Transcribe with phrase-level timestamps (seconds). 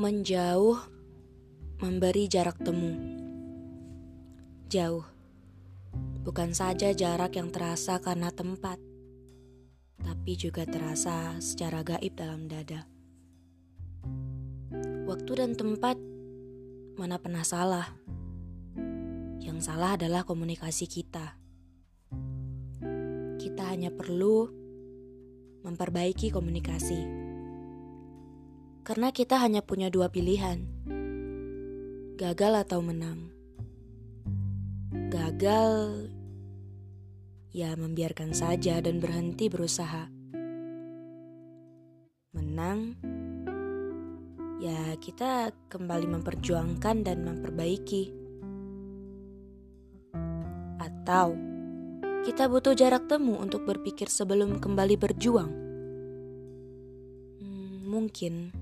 [0.00, 0.80] Menjauh
[1.76, 2.96] memberi jarak temu.
[4.72, 5.04] Jauh
[6.24, 8.80] bukan saja jarak yang terasa karena tempat,
[10.00, 12.88] tapi juga terasa secara gaib dalam dada.
[15.04, 16.00] Waktu dan tempat
[16.96, 17.92] mana pernah salah.
[19.36, 21.36] Yang salah adalah komunikasi kita.
[23.36, 24.48] Kita hanya perlu
[25.60, 27.19] memperbaiki komunikasi.
[28.80, 30.64] Karena kita hanya punya dua pilihan.
[32.16, 33.28] Gagal atau menang.
[35.12, 36.08] Gagal
[37.50, 40.06] ya membiarkan saja dan berhenti berusaha.
[42.30, 42.94] Menang
[44.60, 48.12] ya kita kembali memperjuangkan dan memperbaiki.
[50.80, 51.34] Atau
[52.20, 55.50] kita butuh jarak temu untuk berpikir sebelum kembali berjuang.
[57.40, 58.52] Hmm, mungkin